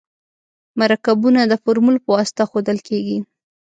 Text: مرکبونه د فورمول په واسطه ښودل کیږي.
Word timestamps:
مرکبونه 0.79 1.41
د 1.45 1.53
فورمول 1.63 1.97
په 2.03 2.09
واسطه 2.15 2.43
ښودل 2.49 2.77
کیږي. 2.87 3.17